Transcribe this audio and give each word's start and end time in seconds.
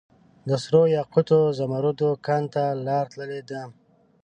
دسرو 0.47 0.81
یاقوتو، 0.95 1.39
زمردو 1.59 2.09
کان 2.25 2.43
ته 2.53 2.63
لار 2.85 3.05
تللي 3.13 3.41
ده 3.49 3.61